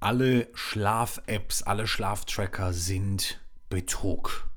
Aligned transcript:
alle 0.00 0.48
Schlaf-Apps, 0.54 1.62
alle 1.62 1.86
Schlaftracker 1.86 2.72
sind 2.72 3.40
Betrug. 3.68 4.48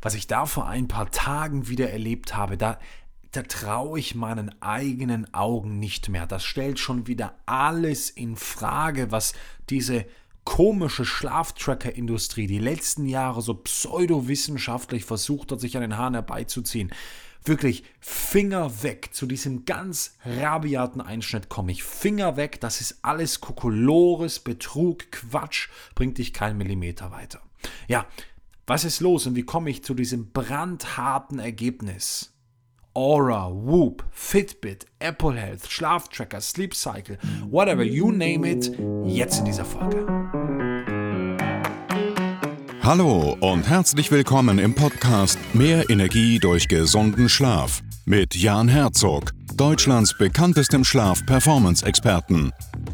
Was 0.00 0.14
ich 0.14 0.26
da 0.26 0.46
vor 0.46 0.66
ein 0.66 0.88
paar 0.88 1.10
Tagen 1.10 1.68
wieder 1.68 1.90
erlebt 1.90 2.34
habe, 2.34 2.56
da, 2.56 2.78
da 3.32 3.42
traue 3.42 3.98
ich 3.98 4.14
meinen 4.14 4.54
eigenen 4.62 5.32
Augen 5.34 5.78
nicht 5.78 6.08
mehr. 6.08 6.26
Das 6.26 6.44
stellt 6.44 6.78
schon 6.78 7.06
wieder 7.06 7.34
alles 7.46 8.10
in 8.10 8.36
Frage, 8.36 9.10
was 9.10 9.34
diese 9.68 10.06
komische 10.44 11.04
Schlaftracker-Industrie 11.04 12.46
die 12.46 12.60
letzten 12.60 13.04
Jahre 13.06 13.42
so 13.42 13.54
pseudowissenschaftlich 13.54 15.04
versucht 15.04 15.52
hat, 15.52 15.60
sich 15.60 15.76
an 15.76 15.82
den 15.82 15.98
Haaren 15.98 16.14
herbeizuziehen. 16.14 16.92
Wirklich 17.46 17.84
Finger 18.00 18.82
weg. 18.82 19.10
Zu 19.12 19.26
diesem 19.26 19.64
ganz 19.64 20.18
rabiaten 20.24 21.00
Einschnitt 21.00 21.48
komme 21.48 21.72
ich. 21.72 21.84
Finger 21.84 22.36
weg. 22.36 22.60
Das 22.60 22.80
ist 22.80 22.98
alles 23.02 23.40
Kokolores, 23.40 24.40
Betrug, 24.40 25.10
Quatsch. 25.12 25.68
Bringt 25.94 26.18
dich 26.18 26.32
keinen 26.32 26.58
Millimeter 26.58 27.12
weiter. 27.12 27.40
Ja, 27.86 28.06
was 28.66 28.84
ist 28.84 29.00
los 29.00 29.26
und 29.28 29.36
wie 29.36 29.44
komme 29.44 29.70
ich 29.70 29.84
zu 29.84 29.94
diesem 29.94 30.32
brandharten 30.32 31.38
Ergebnis? 31.38 32.32
Aura, 32.94 33.52
Whoop, 33.52 34.04
Fitbit, 34.10 34.86
Apple 34.98 35.34
Health, 35.34 35.70
Schlaftracker, 35.70 36.40
Sleep 36.40 36.74
Cycle, 36.74 37.18
whatever, 37.48 37.84
you 37.84 38.10
name 38.10 38.50
it, 38.50 38.72
jetzt 39.04 39.40
in 39.40 39.44
dieser 39.44 39.66
Folge. 39.66 40.35
Hallo 42.86 43.36
und 43.40 43.68
herzlich 43.68 44.12
willkommen 44.12 44.60
im 44.60 44.72
Podcast 44.72 45.40
Mehr 45.52 45.90
Energie 45.90 46.38
durch 46.38 46.68
gesunden 46.68 47.28
Schlaf 47.28 47.82
mit 48.04 48.36
Jan 48.36 48.68
Herzog, 48.68 49.32
Deutschlands 49.56 50.16
bekanntestem 50.16 50.84
Schlaf-Performance-Experten. 50.84 52.52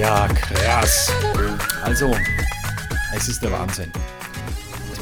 Ja, 0.00 0.26
krass. 0.28 1.12
Also, 1.84 2.16
es 3.14 3.28
ist 3.28 3.42
der 3.42 3.52
Wahnsinn. 3.52 3.92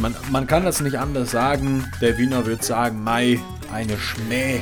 Man, 0.01 0.13
man 0.33 0.45
kann 0.49 0.65
das 0.65 0.81
nicht 0.81 0.97
anders 0.97 1.31
sagen. 1.31 1.89
Der 2.01 2.19
Wiener 2.19 2.45
wird 2.47 2.65
sagen, 2.65 3.05
Mai, 3.05 3.39
eine 3.73 3.97
Schmäh. 3.97 4.61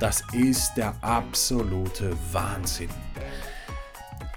Das 0.00 0.24
ist 0.32 0.74
der 0.74 0.96
absolute 1.00 2.16
Wahnsinn. 2.32 2.90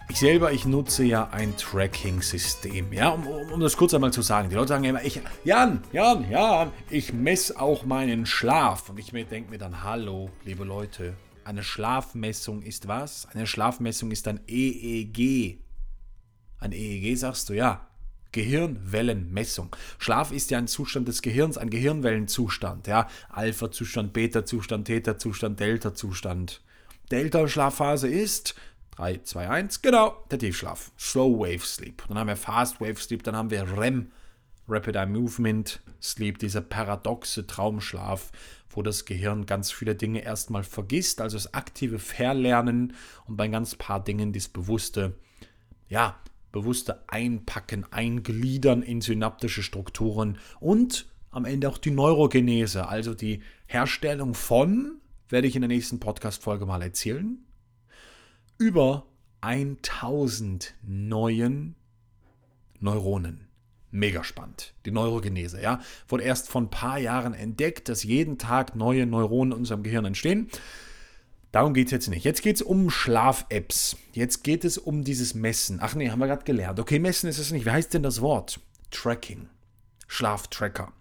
Ich 0.10 0.20
selber, 0.20 0.52
ich 0.52 0.66
nutze 0.66 1.04
ja 1.04 1.28
ein 1.32 1.58
Tracking-System. 1.58 2.94
Ja, 2.94 3.10
um, 3.10 3.26
um, 3.26 3.60
das 3.62 3.76
kurz 3.76 3.96
einmal 3.96 4.14
zu 4.14 4.22
sagen. 4.22 4.50
Die 4.50 4.56
Leute 4.56 4.68
sagen 4.68 4.84
immer, 4.84 5.04
ich, 5.04 5.22
Jan, 5.44 5.82
Jan, 5.92 6.30
Jan, 6.30 6.72
ich 6.92 7.12
messe 7.14 7.60
auch 7.60 7.84
meinen 7.84 8.28
Schlaf. 8.28 8.90
Und 8.90 9.00
ich 9.00 9.10
denke 9.10 9.50
mir 9.50 9.58
dann, 9.58 9.84
hallo, 9.84 10.30
liebe 10.46 10.64
Leute, 10.64 11.16
eine 11.46 11.64
Schlafmessung 11.64 12.62
ist 12.62 12.88
was? 12.88 13.28
Eine 13.28 13.48
Schlafmessung 13.48 14.12
ist 14.12 14.28
ein 14.28 14.40
EEG. 14.48 15.60
Ein 16.60 16.72
EEG 16.72 17.18
sagst 17.18 17.50
du, 17.50 17.54
ja. 17.54 17.88
Gehirnwellenmessung. 18.32 19.76
Schlaf 20.00 20.32
ist 20.32 20.50
ja 20.52 20.58
ein 20.58 20.68
Zustand 20.68 21.08
des 21.08 21.22
Gehirns, 21.22 21.58
ein 21.58 21.70
Gehirnwellenzustand. 21.70 22.88
Ja? 22.88 23.08
Alpha-Zustand, 23.30 24.12
Beta-Zustand, 24.12 24.88
Theta-Zustand, 24.88 25.60
Delta-Zustand. 25.60 26.62
Delta-Schlafphase 27.12 28.08
ist 28.08 28.56
3, 28.96 29.20
2, 29.20 29.50
1, 29.50 29.82
genau, 29.82 30.24
der 30.32 30.40
Tiefschlaf. 30.40 30.92
Slow 31.00 31.40
Wave 31.40 31.66
Sleep. 31.66 32.04
Dann 32.08 32.18
haben 32.18 32.28
wir 32.28 32.36
Fast 32.36 32.82
Wave 32.82 33.00
Sleep, 33.00 33.24
dann 33.24 33.36
haben 33.36 33.52
wir 33.52 33.78
REM, 33.78 34.12
Rapid 34.68 34.96
Eye 34.96 35.06
Movement 35.06 35.82
Sleep, 36.02 36.40
dieser 36.40 36.62
paradoxe 36.62 37.46
Traumschlaf, 37.46 38.32
wo 38.76 38.82
das 38.82 39.06
Gehirn 39.06 39.46
ganz 39.46 39.72
viele 39.72 39.96
Dinge 39.96 40.22
erstmal 40.22 40.64
vergisst, 40.64 41.22
also 41.22 41.38
das 41.38 41.54
aktive 41.54 42.00
Verlernen 42.00 42.94
und 43.26 43.38
bei 43.38 43.48
ganz 43.48 43.76
paar 43.76 44.04
Dingen 44.04 44.34
das 44.34 44.48
bewusste, 44.48 45.16
ja, 45.90 46.20
bewusste 46.52 47.04
Einpacken, 47.08 47.86
Eingliedern 47.92 48.84
in 48.84 49.02
synaptische 49.02 49.64
Strukturen 49.64 50.38
und 50.60 51.08
am 51.32 51.46
Ende 51.46 51.68
auch 51.68 51.80
die 51.80 51.92
Neurogenese, 51.92 52.88
also 52.88 53.14
die 53.14 53.42
Herstellung 53.66 54.36
von, 54.36 55.02
werde 55.30 55.48
ich 55.48 55.56
in 55.56 55.62
der 55.62 55.68
nächsten 55.68 56.00
Podcast-Folge 56.00 56.66
mal 56.66 56.82
erzählen, 56.82 57.40
über 58.60 59.08
1000 59.42 60.76
neuen 60.84 61.76
Neuronen. 62.80 63.48
Mega 63.96 64.24
spannend. 64.24 64.74
Die 64.88 64.92
Neurogenese, 64.92 65.62
ja. 65.62 65.80
Wurde 66.08 66.24
erst 66.24 66.50
vor 66.50 66.62
ein 66.62 66.72
paar 66.72 66.98
Jahren 66.98 67.36
entdeckt, 67.36 67.90
dass 67.90 68.02
jeden 68.02 68.40
Tag 68.40 68.76
neue 68.76 69.06
Neuronen 69.06 69.52
in 69.52 69.60
unserem 69.60 69.84
Gehirn 69.84 70.06
entstehen. 70.06 70.50
Darum 71.52 71.76
geht 71.76 71.86
es 71.86 71.92
jetzt 71.92 72.10
nicht. 72.10 72.24
Jetzt 72.24 72.42
geht 72.42 72.56
es 72.56 72.64
um 72.64 72.90
Schlaf-Apps. 72.90 73.96
Jetzt 74.14 74.44
geht 74.44 74.66
es 74.66 74.80
um 74.80 75.04
dieses 75.04 75.36
Messen. 75.36 75.78
Ach 75.80 75.94
nee, 75.94 76.10
haben 76.10 76.18
wir 76.18 76.26
gerade 76.26 76.44
gelernt. 76.44 76.80
Okay, 76.80 76.98
Messen 76.98 77.30
ist 77.30 77.38
es 77.38 77.52
nicht. 77.52 77.68
Wie 77.68 77.70
heißt 77.70 77.94
denn 77.94 78.02
das 78.02 78.20
Wort? 78.20 78.60
Tracking. 78.90 79.48
Schlaftracker. 80.08 80.92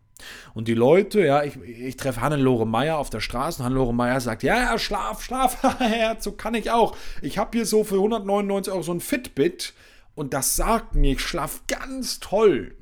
Und 0.53 0.69
die 0.69 0.75
Leute, 0.75 1.25
ja, 1.25 1.45
ich, 1.45 1.57
ich 1.63 1.97
treffe 1.97 2.21
Hannelore 2.21 2.67
Meyer 2.67 2.99
auf 2.99 3.09
der 3.09 3.21
Straße 3.21 3.61
und 3.61 3.65
Hannelore 3.65 3.95
Meyer 3.95 4.21
sagt, 4.21 4.43
ja, 4.43 4.59
ja, 4.59 4.79
Schlaf, 4.79 5.23
Schlaf, 5.23 5.57
so 6.19 6.33
kann 6.33 6.53
ich 6.53 6.71
auch. 6.71 6.95
Ich 7.23 7.39
habe 7.39 7.57
hier 7.57 7.65
so 7.65 7.85
für 7.85 7.95
199 7.95 8.71
Euro 8.71 8.83
so 8.83 8.93
ein 8.93 9.01
Fitbit 9.01 9.73
und 10.15 10.35
das 10.35 10.57
sagt 10.57 10.95
mir, 10.95 11.13
ich 11.13 11.21
schlaf 11.21 11.63
ganz 11.67 12.21
toll 12.21 12.77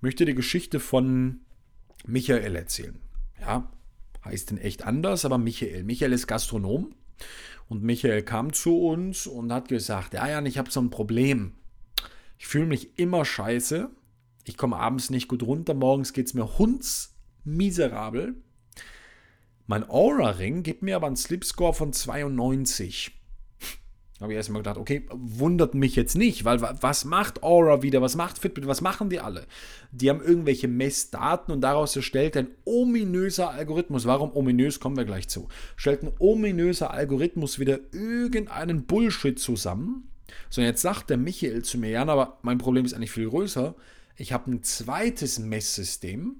möchte 0.00 0.24
die 0.24 0.34
Geschichte 0.34 0.80
von 0.80 1.40
Michael 2.06 2.56
erzählen. 2.56 2.98
Ja, 3.40 3.70
heißt 4.24 4.50
in 4.50 4.58
echt 4.58 4.84
anders, 4.84 5.24
aber 5.24 5.38
Michael. 5.38 5.84
Michael 5.84 6.12
ist 6.12 6.26
Gastronom 6.26 6.94
und 7.68 7.82
Michael 7.82 8.22
kam 8.22 8.52
zu 8.52 8.78
uns 8.86 9.26
und 9.26 9.52
hat 9.52 9.68
gesagt, 9.68 10.14
ja, 10.14 10.28
Jan, 10.28 10.46
ich 10.46 10.58
habe 10.58 10.70
so 10.70 10.80
ein 10.80 10.90
Problem. 10.90 11.52
Ich 12.38 12.46
fühle 12.46 12.66
mich 12.66 12.98
immer 12.98 13.24
scheiße. 13.24 13.90
Ich 14.44 14.56
komme 14.56 14.76
abends 14.76 15.10
nicht 15.10 15.28
gut 15.28 15.42
runter. 15.42 15.74
Morgens 15.74 16.12
geht 16.12 16.26
es 16.26 16.34
mir 16.34 16.58
hundsmiserabel. 16.58 18.34
Mein 19.66 19.88
Aura-Ring 19.88 20.62
gibt 20.62 20.82
mir 20.82 20.96
aber 20.96 21.06
einen 21.06 21.16
Sleep-Score 21.16 21.74
von 21.74 21.92
92. 21.92 23.19
Habe 24.20 24.32
ich 24.32 24.36
erstmal 24.36 24.60
gedacht, 24.60 24.76
okay, 24.76 25.06
wundert 25.10 25.74
mich 25.74 25.96
jetzt 25.96 26.14
nicht, 26.14 26.44
weil 26.44 26.60
was 26.60 27.06
macht 27.06 27.42
Aura 27.42 27.82
wieder, 27.82 28.02
was 28.02 28.16
macht 28.16 28.38
Fitbit, 28.38 28.66
was 28.66 28.82
machen 28.82 29.08
die 29.08 29.18
alle? 29.18 29.46
Die 29.92 30.10
haben 30.10 30.20
irgendwelche 30.20 30.68
Messdaten 30.68 31.54
und 31.54 31.62
daraus 31.62 31.96
erstellt 31.96 32.36
ein 32.36 32.48
ominöser 32.66 33.50
Algorithmus. 33.50 34.04
Warum 34.04 34.36
ominös, 34.36 34.78
kommen 34.78 34.98
wir 34.98 35.06
gleich 35.06 35.28
zu. 35.28 35.48
Stellt 35.74 36.02
ein 36.02 36.12
ominöser 36.18 36.90
Algorithmus 36.90 37.58
wieder 37.58 37.78
irgendeinen 37.92 38.84
Bullshit 38.84 39.38
zusammen. 39.38 40.10
So, 40.50 40.60
jetzt 40.60 40.82
sagt 40.82 41.08
der 41.08 41.16
Michael 41.16 41.62
zu 41.62 41.78
mir, 41.78 41.88
ja, 41.88 42.06
aber 42.06 42.38
mein 42.42 42.58
Problem 42.58 42.84
ist 42.84 42.92
eigentlich 42.92 43.12
viel 43.12 43.30
größer. 43.30 43.74
Ich 44.16 44.34
habe 44.34 44.50
ein 44.50 44.62
zweites 44.62 45.38
Messsystem, 45.38 46.36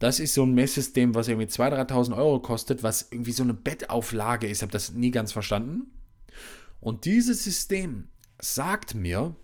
das 0.00 0.18
ist 0.18 0.32
so 0.32 0.44
ein 0.44 0.54
Messsystem, 0.54 1.14
was 1.14 1.28
irgendwie 1.28 1.46
2.000, 1.46 1.88
3.000 1.88 2.16
Euro 2.16 2.40
kostet, 2.40 2.82
was 2.82 3.08
irgendwie 3.12 3.32
so 3.32 3.42
eine 3.42 3.52
Bettauflage 3.54 4.48
ist. 4.48 4.58
Ich 4.58 4.62
habe 4.62 4.72
das 4.72 4.92
nie 4.92 5.10
ganz 5.10 5.30
verstanden. 5.30 5.92
Und 6.80 7.04
dieses 7.04 7.44
System 7.44 8.08
sagt 8.40 8.94
mir, 8.94 9.34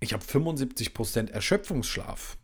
ich 0.00 0.12
habe 0.12 0.24
75% 0.24 1.30
Erschöpfungsschlaf. 1.30 2.36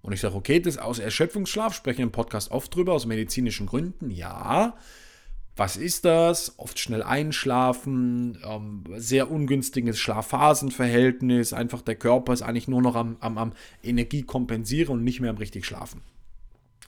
Und 0.00 0.12
ich 0.12 0.20
sage, 0.20 0.34
okay, 0.34 0.58
das 0.58 0.78
aus 0.78 0.98
Erschöpfungsschlaf, 0.98 1.74
spreche 1.74 2.02
im 2.02 2.10
Podcast 2.10 2.50
oft 2.50 2.74
drüber, 2.74 2.92
aus 2.92 3.06
medizinischen 3.06 3.66
Gründen, 3.66 4.10
ja. 4.10 4.74
Was 5.54 5.76
ist 5.76 6.04
das? 6.06 6.58
Oft 6.58 6.78
schnell 6.78 7.02
einschlafen, 7.02 8.38
ähm, 8.44 8.84
sehr 8.96 9.30
ungünstiges 9.30 9.98
Schlafphasenverhältnis, 10.00 11.52
einfach 11.52 11.82
der 11.82 11.94
Körper 11.94 12.32
ist 12.32 12.42
eigentlich 12.42 12.68
nur 12.68 12.82
noch 12.82 12.96
am, 12.96 13.16
am, 13.20 13.38
am 13.38 13.52
Energie 13.82 14.22
kompensieren 14.22 14.94
und 14.94 15.04
nicht 15.04 15.20
mehr 15.20 15.30
am 15.30 15.36
richtig 15.36 15.66
schlafen. 15.66 16.00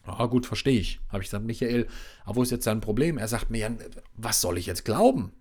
Ah, 0.06 0.26
gut, 0.26 0.46
verstehe 0.46 0.80
ich. 0.80 0.98
Habe 1.08 1.22
ich 1.22 1.28
gesagt, 1.28 1.44
Michael, 1.44 1.86
aber 2.24 2.36
wo 2.36 2.42
ist 2.42 2.50
jetzt 2.50 2.64
sein 2.64 2.80
Problem? 2.80 3.16
Er 3.18 3.28
sagt 3.28 3.50
mir, 3.50 3.76
was 4.16 4.40
soll 4.40 4.58
ich 4.58 4.66
jetzt 4.66 4.84
glauben? 4.84 5.32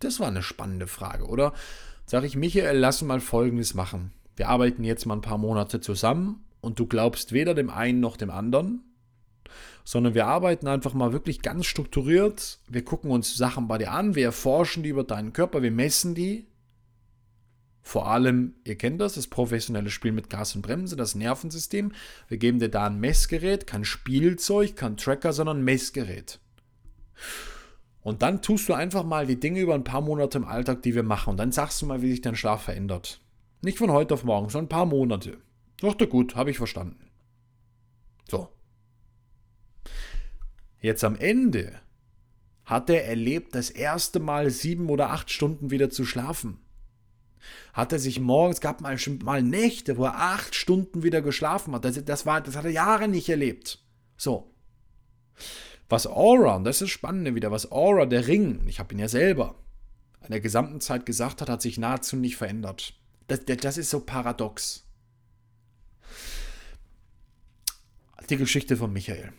Das 0.00 0.18
war 0.18 0.28
eine 0.28 0.42
spannende 0.42 0.86
Frage, 0.86 1.26
oder? 1.26 1.52
Sag 2.06 2.24
ich, 2.24 2.34
Michael, 2.34 2.78
lass 2.78 3.02
mal 3.02 3.20
Folgendes 3.20 3.74
machen. 3.74 4.12
Wir 4.34 4.48
arbeiten 4.48 4.82
jetzt 4.82 5.06
mal 5.06 5.14
ein 5.14 5.20
paar 5.20 5.38
Monate 5.38 5.80
zusammen 5.80 6.44
und 6.60 6.78
du 6.78 6.86
glaubst 6.86 7.32
weder 7.32 7.54
dem 7.54 7.70
einen 7.70 8.00
noch 8.00 8.16
dem 8.16 8.30
anderen. 8.30 8.82
sondern 9.84 10.14
wir 10.14 10.26
arbeiten 10.26 10.68
einfach 10.68 10.94
mal 10.94 11.12
wirklich 11.12 11.42
ganz 11.42 11.66
strukturiert. 11.66 12.58
Wir 12.68 12.84
gucken 12.84 13.10
uns 13.10 13.36
Sachen 13.36 13.68
bei 13.68 13.78
dir 13.78 13.92
an, 13.92 14.14
wir 14.14 14.24
erforschen 14.24 14.82
die 14.82 14.90
über 14.90 15.04
deinen 15.04 15.32
Körper, 15.32 15.62
wir 15.62 15.70
messen 15.70 16.14
die. 16.14 16.46
Vor 17.82 18.06
allem, 18.08 18.54
ihr 18.64 18.76
kennt 18.76 19.00
das, 19.00 19.14
das 19.14 19.26
professionelle 19.26 19.90
Spiel 19.90 20.12
mit 20.12 20.30
Gas 20.30 20.54
und 20.54 20.62
Bremse, 20.62 20.96
das 20.96 21.14
Nervensystem. 21.14 21.92
Wir 22.28 22.36
geben 22.36 22.58
dir 22.58 22.68
da 22.68 22.86
ein 22.86 23.00
Messgerät, 23.00 23.66
kein 23.66 23.84
Spielzeug, 23.84 24.76
kein 24.76 24.96
Tracker, 24.96 25.32
sondern 25.32 25.58
ein 25.58 25.64
Messgerät. 25.64 26.38
Und 28.02 28.22
dann 28.22 28.40
tust 28.42 28.68
du 28.68 28.74
einfach 28.74 29.04
mal 29.04 29.26
die 29.26 29.38
Dinge 29.38 29.60
über 29.60 29.74
ein 29.74 29.84
paar 29.84 30.00
Monate 30.00 30.38
im 30.38 30.46
Alltag, 30.46 30.82
die 30.82 30.94
wir 30.94 31.02
machen. 31.02 31.30
Und 31.30 31.36
dann 31.36 31.52
sagst 31.52 31.82
du 31.82 31.86
mal, 31.86 32.02
wie 32.02 32.10
sich 32.10 32.22
dein 32.22 32.36
Schlaf 32.36 32.62
verändert. 32.62 33.20
Nicht 33.62 33.78
von 33.78 33.90
heute 33.90 34.14
auf 34.14 34.24
morgen, 34.24 34.48
sondern 34.48 34.66
ein 34.66 34.76
paar 34.76 34.86
Monate. 34.86 35.38
Doch, 35.80 35.96
gut, 36.08 36.34
habe 36.34 36.50
ich 36.50 36.56
verstanden. 36.56 37.10
So. 38.28 38.48
Jetzt 40.80 41.04
am 41.04 41.16
Ende 41.16 41.80
hat 42.64 42.88
er 42.88 43.04
erlebt, 43.04 43.54
das 43.54 43.68
erste 43.68 44.20
Mal 44.20 44.50
sieben 44.50 44.88
oder 44.88 45.10
acht 45.10 45.30
Stunden 45.30 45.70
wieder 45.70 45.90
zu 45.90 46.04
schlafen. 46.04 46.58
Hat 47.72 47.92
er 47.92 47.98
sich 47.98 48.20
morgens, 48.20 48.60
gab 48.60 48.80
mal, 48.80 48.96
mal 49.22 49.42
Nächte, 49.42 49.96
wo 49.96 50.04
er 50.04 50.16
acht 50.16 50.54
Stunden 50.54 51.02
wieder 51.02 51.20
geschlafen 51.20 51.74
hat. 51.74 51.84
Das, 51.84 52.02
das, 52.04 52.26
war, 52.26 52.40
das 52.40 52.56
hat 52.56 52.64
er 52.64 52.70
Jahre 52.70 53.08
nicht 53.08 53.28
erlebt. 53.28 53.82
So. 54.16 54.54
Was 55.90 56.06
Aura, 56.06 56.54
und 56.54 56.64
das 56.64 56.76
ist 56.76 56.82
das 56.82 56.90
Spannende 56.90 57.34
wieder, 57.34 57.50
was 57.50 57.72
Aura, 57.72 58.06
der 58.06 58.28
Ring, 58.28 58.62
ich 58.68 58.78
habe 58.78 58.94
ihn 58.94 59.00
ja 59.00 59.08
selber, 59.08 59.56
in 60.22 60.30
der 60.30 60.40
gesamten 60.40 60.80
Zeit 60.80 61.04
gesagt 61.04 61.40
hat, 61.40 61.48
hat 61.48 61.60
sich 61.60 61.78
nahezu 61.78 62.16
nicht 62.16 62.36
verändert. 62.36 62.94
Das, 63.26 63.44
das 63.44 63.76
ist 63.76 63.90
so 63.90 64.00
paradox. 64.00 64.86
Die 68.28 68.36
Geschichte 68.36 68.76
von 68.76 68.92
Michael. 68.92 69.32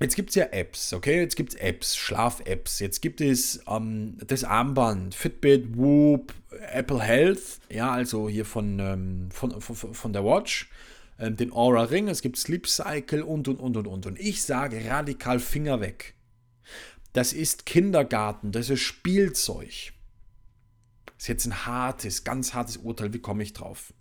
Jetzt 0.00 0.16
gibt 0.16 0.30
es 0.30 0.34
ja 0.34 0.46
Apps, 0.46 0.92
okay? 0.92 1.20
Jetzt 1.20 1.36
gibt 1.36 1.54
es 1.54 1.60
Apps, 1.60 1.96
Schlaf-Apps. 1.96 2.80
Jetzt 2.80 3.00
gibt 3.00 3.20
es 3.20 3.62
ähm, 3.68 4.18
das 4.26 4.42
Armband, 4.42 5.14
Fitbit, 5.14 5.76
Whoop, 5.76 6.34
Apple 6.72 7.00
Health, 7.00 7.60
ja, 7.70 7.92
also 7.92 8.28
hier 8.28 8.44
von, 8.44 8.80
ähm, 8.80 9.28
von, 9.30 9.60
von, 9.60 9.94
von 9.94 10.12
der 10.12 10.24
Watch 10.24 10.68
ähm, 11.18 11.36
den 11.36 11.52
Aura 11.52 11.84
Ring, 11.84 12.08
es 12.08 12.22
gibt 12.22 12.36
Sleep 12.36 12.66
Cycle 12.66 13.22
und 13.22 13.48
und 13.48 13.60
und 13.60 13.76
und 13.76 13.86
und. 13.86 14.06
Und 14.06 14.18
ich 14.18 14.42
sage 14.42 14.84
radikal 14.88 15.38
Finger 15.38 15.80
weg. 15.80 16.14
Das 17.12 17.32
ist 17.32 17.66
Kindergarten, 17.66 18.52
das 18.52 18.70
ist 18.70 18.80
Spielzeug. 18.80 19.92
Das 21.06 21.24
ist 21.24 21.28
jetzt 21.28 21.46
ein 21.46 21.66
hartes, 21.66 22.24
ganz 22.24 22.54
hartes 22.54 22.78
Urteil. 22.78 23.12
Wie 23.12 23.20
komme 23.20 23.42
ich 23.44 23.52
drauf? 23.52 23.92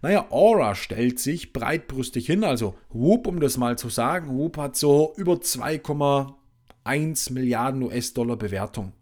Naja, 0.00 0.30
Aura 0.30 0.74
stellt 0.74 1.18
sich 1.18 1.52
breitbrüstig 1.52 2.26
hin. 2.26 2.44
Also 2.44 2.76
Whoop, 2.90 3.26
um 3.26 3.40
das 3.40 3.56
mal 3.56 3.76
zu 3.76 3.88
sagen, 3.88 4.28
Whoop 4.28 4.58
hat 4.58 4.76
so 4.76 5.12
über 5.16 5.34
2,1 5.34 7.32
Milliarden 7.32 7.82
US-Dollar 7.82 8.36
Bewertung. 8.36 8.92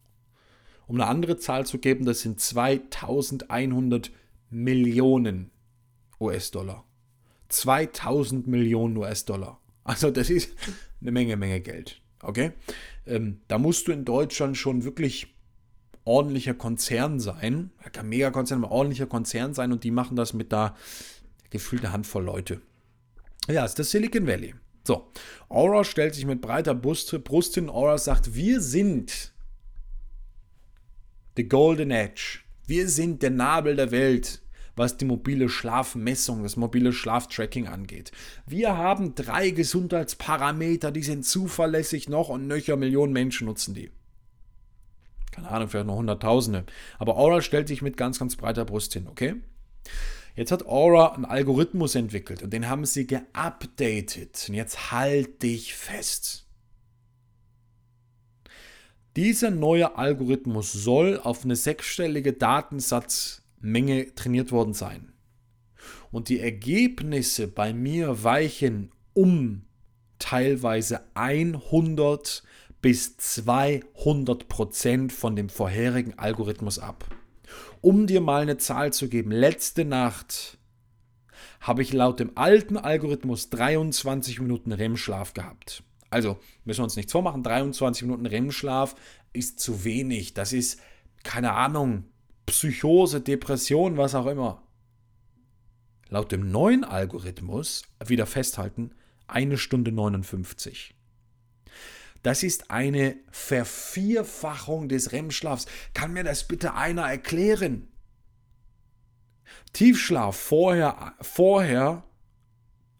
Um 0.86 0.94
eine 0.96 1.06
andere 1.06 1.36
Zahl 1.36 1.66
zu 1.66 1.78
geben, 1.78 2.06
das 2.06 2.20
sind 2.20 2.40
2100 2.40 4.12
Millionen 4.48 5.50
US-Dollar. 6.20 6.84
2000 7.48 8.46
Millionen 8.46 8.96
US-Dollar. 8.96 9.60
Also 9.84 10.10
das 10.10 10.30
ist 10.30 10.50
eine 11.00 11.12
Menge, 11.12 11.36
Menge 11.36 11.60
Geld. 11.60 12.00
Okay? 12.22 12.52
Ähm, 13.06 13.40
da 13.48 13.58
musst 13.58 13.86
du 13.86 13.92
in 13.92 14.04
Deutschland 14.04 14.56
schon 14.56 14.84
wirklich 14.84 15.34
ordentlicher 16.04 16.54
Konzern 16.54 17.20
sein. 17.20 17.70
Kein 17.92 18.08
Megakonzern, 18.08 18.64
aber 18.64 18.72
ordentlicher 18.72 19.06
Konzern 19.06 19.54
sein 19.54 19.72
und 19.72 19.84
die 19.84 19.90
machen 19.90 20.16
das 20.16 20.32
mit 20.32 20.52
da 20.52 20.76
gefühlte 21.50 21.92
Handvoll 21.92 22.24
Leute. 22.24 22.60
Ja, 23.48 23.64
ist 23.64 23.78
das 23.78 23.90
Silicon 23.90 24.26
Valley. 24.26 24.54
So, 24.84 25.10
Aura 25.48 25.84
stellt 25.84 26.14
sich 26.14 26.26
mit 26.26 26.40
breiter 26.40 26.74
Brust, 26.74 27.22
Brust 27.24 27.54
hin. 27.54 27.68
Aura 27.68 27.98
sagt, 27.98 28.34
wir 28.34 28.60
sind 28.60 29.32
the 31.36 31.48
Golden 31.48 31.90
Edge. 31.90 32.40
Wir 32.66 32.88
sind 32.88 33.22
der 33.22 33.30
Nabel 33.30 33.76
der 33.76 33.90
Welt 33.90 34.40
was 34.76 34.98
die 34.98 35.06
mobile 35.06 35.48
Schlafmessung, 35.48 36.42
das 36.42 36.56
mobile 36.56 36.92
Schlaftracking 36.92 37.66
angeht. 37.66 38.12
Wir 38.46 38.76
haben 38.76 39.14
drei 39.14 39.50
Gesundheitsparameter, 39.50 40.92
die 40.92 41.02
sind 41.02 41.24
zuverlässig 41.24 42.08
noch 42.08 42.28
und 42.28 42.46
nöcher 42.46 42.76
Millionen 42.76 43.12
Menschen 43.12 43.46
nutzen 43.46 43.74
die. 43.74 43.90
Keine 45.32 45.50
Ahnung, 45.50 45.68
vielleicht 45.68 45.86
noch 45.86 45.96
Hunderttausende. 45.96 46.64
Aber 46.98 47.16
Aura 47.16 47.42
stellt 47.42 47.68
sich 47.68 47.82
mit 47.82 47.96
ganz, 47.96 48.18
ganz 48.18 48.36
breiter 48.36 48.64
Brust 48.64 48.92
hin, 48.92 49.06
okay? 49.08 49.36
Jetzt 50.34 50.52
hat 50.52 50.66
Aura 50.66 51.14
einen 51.14 51.24
Algorithmus 51.24 51.94
entwickelt 51.94 52.42
und 52.42 52.52
den 52.52 52.68
haben 52.68 52.84
sie 52.84 53.06
geupdatet. 53.06 54.46
Und 54.48 54.54
jetzt 54.54 54.92
halt 54.92 55.42
dich 55.42 55.74
fest. 55.74 56.46
Dieser 59.16 59.50
neue 59.50 59.96
Algorithmus 59.96 60.72
soll 60.72 61.18
auf 61.18 61.44
eine 61.44 61.56
sechsstellige 61.56 62.34
Datensatz 62.34 63.45
Menge 63.60 64.14
trainiert 64.14 64.52
worden 64.52 64.74
sein. 64.74 65.12
Und 66.10 66.28
die 66.28 66.40
Ergebnisse 66.40 67.48
bei 67.48 67.72
mir 67.72 68.24
weichen 68.24 68.90
um 69.12 69.62
teilweise 70.18 71.00
100 71.14 72.42
bis 72.80 73.16
200 73.16 74.48
Prozent 74.48 75.12
von 75.12 75.36
dem 75.36 75.48
vorherigen 75.48 76.18
Algorithmus 76.18 76.78
ab. 76.78 77.04
Um 77.80 78.06
dir 78.06 78.20
mal 78.20 78.42
eine 78.42 78.58
Zahl 78.58 78.92
zu 78.92 79.08
geben, 79.08 79.30
letzte 79.30 79.84
Nacht 79.84 80.58
habe 81.60 81.82
ich 81.82 81.92
laut 81.92 82.20
dem 82.20 82.32
alten 82.36 82.76
Algorithmus 82.76 83.50
23 83.50 84.40
Minuten 84.40 84.72
REM-Schlaf 84.72 85.34
gehabt. 85.34 85.82
Also 86.10 86.38
müssen 86.64 86.80
wir 86.80 86.84
uns 86.84 86.96
nichts 86.96 87.12
vormachen, 87.12 87.42
23 87.42 88.04
Minuten 88.04 88.26
REM-Schlaf 88.26 88.94
ist 89.32 89.58
zu 89.60 89.84
wenig. 89.84 90.34
Das 90.34 90.52
ist, 90.52 90.80
keine 91.24 91.52
Ahnung, 91.52 92.04
Psychose, 92.46 93.20
Depression, 93.20 93.96
was 93.96 94.14
auch 94.14 94.26
immer. 94.26 94.62
Laut 96.08 96.30
dem 96.30 96.50
neuen 96.50 96.84
Algorithmus, 96.84 97.82
wieder 98.04 98.26
festhalten, 98.26 98.92
eine 99.26 99.58
Stunde 99.58 99.90
59. 99.90 100.94
Das 102.22 102.42
ist 102.42 102.70
eine 102.70 103.16
Vervierfachung 103.30 104.88
des 104.88 105.12
REM-Schlafs. 105.12 105.66
Kann 105.94 106.12
mir 106.12 106.24
das 106.24 106.48
bitte 106.48 106.74
einer 106.74 107.02
erklären? 107.02 107.88
Tiefschlaf 109.72 110.36
vorher, 110.36 111.14
vorher 111.20 112.04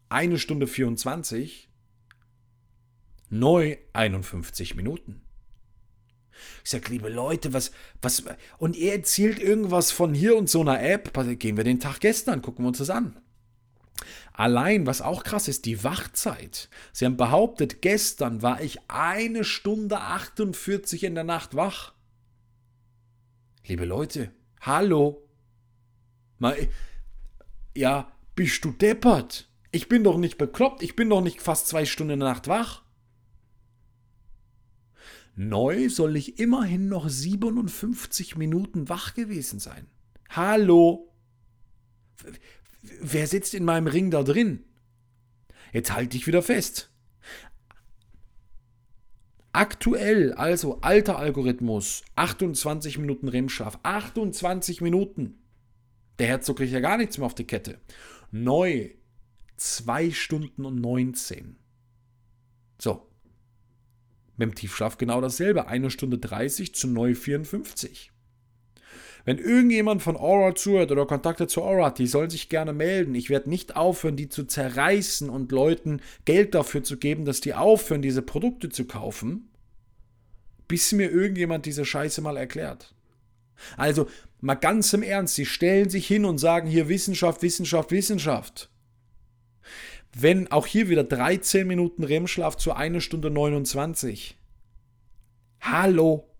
eine 0.09 0.39
Stunde 0.39 0.67
24, 0.67 1.69
neu 3.31 3.79
51 3.93 4.77
Minuten. 4.77 5.26
Ich 6.65 6.71
sage, 6.71 6.91
liebe 6.91 7.09
Leute, 7.09 7.53
was, 7.53 7.71
was, 8.03 8.25
und 8.59 8.77
er 8.77 8.95
erzählt 8.95 9.39
irgendwas 9.39 9.91
von 9.91 10.15
hier 10.15 10.37
und 10.37 10.51
so 10.51 10.61
einer 10.61 10.83
App. 10.83 11.13
Gehen 11.39 11.57
wir 11.57 11.65
den 11.65 11.81
Tag 11.81 12.01
gestern, 12.01 12.43
gucken 12.43 12.65
wir 12.65 12.69
uns 12.69 12.79
das 12.79 12.91
an. 12.91 13.17
Allein, 14.33 14.87
was 14.87 15.01
auch 15.01 15.25
krass 15.25 15.49
ist, 15.49 15.65
die 15.65 15.83
Wachzeit. 15.83 16.69
Sie 16.93 17.07
haben 17.07 17.17
behauptet, 17.17 17.81
gestern 17.81 18.43
war 18.43 18.61
ich 18.61 18.79
eine 18.89 19.45
Stunde 19.45 19.99
48 19.99 21.05
in 21.05 21.15
der 21.15 21.25
Nacht 21.25 21.57
wach. 21.57 21.95
Liebe 23.67 23.87
Leute, 23.87 24.31
hallo. 24.61 25.27
Mal, 26.39 26.69
ja, 27.75 28.13
bist 28.35 28.65
du 28.65 28.73
deppert? 28.73 29.49
Ich 29.73 29.89
bin 29.89 30.05
doch 30.05 30.19
nicht 30.19 30.37
bekloppt, 30.37 30.83
ich 30.83 30.97
bin 30.97 31.09
doch 31.09 31.23
nicht 31.23 31.41
fast 31.41 31.67
zwei 31.67 31.87
Stunden 31.87 32.15
in 32.15 32.21
der 32.21 32.29
Nacht 32.29 32.47
wach. 32.47 32.83
Neu 35.37 35.91
soll 35.91 36.17
ich 36.17 36.39
immerhin 36.39 36.89
noch 36.89 37.09
57 37.09 38.37
Minuten 38.37 38.89
wach 38.89 39.13
gewesen 39.13 39.61
sein. 39.61 39.87
Hallo? 40.31 41.13
Wer 43.03 43.27
sitzt 43.27 43.53
in 43.53 43.65
meinem 43.65 43.87
Ring 43.87 44.11
da 44.11 44.23
drin? 44.23 44.65
Jetzt 45.73 45.93
halte 45.93 46.17
ich 46.17 46.27
wieder 46.27 46.43
fest. 46.43 46.91
Aktuell, 49.53 50.33
also 50.33 50.81
alter 50.81 51.19
Algorithmus, 51.19 52.03
28 52.15 52.97
Minuten 52.99 53.29
REM-Schlaf. 53.29 53.79
28 53.83 54.81
Minuten. 54.81 55.43
Der 56.19 56.29
Herzog 56.29 56.57
kriegt 56.59 56.73
ja 56.73 56.81
gar 56.81 56.97
nichts 56.97 57.19
mehr 57.19 57.27
auf 57.27 57.35
die 57.35 57.47
Kette. 57.47 57.79
Neu 58.31 58.91
2 59.59 60.13
Stunden 60.13 60.65
und 60.65 60.81
19. 60.81 61.57
So, 62.79 63.07
dem 64.45 64.55
Tiefschlaf 64.55 64.99
genau 64.99 65.21
dasselbe. 65.21 65.69
Eine 65.69 65.91
Stunde 65.91 66.19
30 66.19 66.75
zu 66.75 66.89
neu 66.89 67.15
54. 67.15 68.13
Wenn 69.27 69.39
irgendjemand 69.39 70.03
von 70.03 70.17
Aura 70.17 70.55
zuhört 70.55 70.93
oder 70.93 71.05
Kontakte 71.05 71.49
zu 71.49 71.63
Aura 71.63 71.87
hat, 71.87 71.99
die 71.99 72.07
soll 72.07 72.31
sich 72.31 72.49
gerne 72.49 72.73
melden. 72.73 73.17
Ich 73.17 73.29
werde 73.29 73.51
nicht 73.51 73.75
aufhören, 73.75 74.15
die 74.15 74.29
zu 74.29 74.45
zerreißen 74.45 75.29
und 75.29 75.51
Leuten 75.51 76.01
Geld 76.25 76.55
dafür 76.55 76.85
zu 76.85 76.97
geben, 76.97 77.25
dass 77.25 77.41
die 77.41 77.53
aufhören, 77.53 78.03
diese 78.03 78.23
Produkte 78.23 78.69
zu 78.69 78.85
kaufen, 78.85 79.51
bis 80.69 80.93
mir 80.93 81.11
irgendjemand 81.11 81.67
diese 81.67 81.85
Scheiße 81.85 82.21
mal 82.21 82.37
erklärt. 82.37 82.95
Also 83.77 84.07
mal 84.41 84.55
ganz 84.55 84.93
im 84.93 85.03
Ernst, 85.03 85.35
sie 85.35 85.47
stellen 85.47 85.91
sich 85.91 86.07
hin 86.07 86.25
und 86.25 86.39
sagen 86.39 86.69
hier 86.69 86.89
Wissenschaft, 86.89 87.43
Wissenschaft, 87.43 87.91
Wissenschaft. 87.91 88.71
Wenn 90.19 90.51
auch 90.51 90.65
hier 90.65 90.89
wieder 90.89 91.05
13 91.05 91.67
Minuten 91.67 92.03
REM-Schlaf 92.03 92.57
zu 92.57 92.73
1 92.73 93.05
Stunde 93.05 93.29
29. 93.29 94.39
Hallo, 95.61 96.31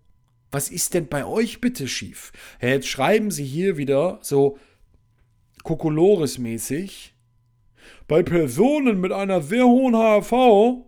was 0.49 0.69
ist 0.69 0.95
denn 0.95 1.07
bei 1.07 1.23
euch 1.23 1.61
bitte 1.61 1.87
schief? 1.87 2.31
Jetzt 2.59 2.87
schreiben 2.87 3.29
sie 3.29 3.45
hier 3.45 3.77
wieder 3.77 4.17
so 4.23 4.57
Kokolores-mäßig. 5.63 7.13
Bei 8.07 8.23
Personen 8.23 8.99
mit 8.99 9.11
einer 9.11 9.43
sehr 9.43 9.67
hohen 9.67 9.95
HRV 9.95 10.83